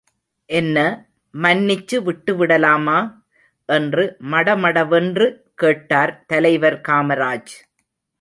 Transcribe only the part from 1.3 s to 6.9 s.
மன்னிச்சு விட்டுவிடலாமா? என்று மடமடவென்று கேட்டார் தலைவர்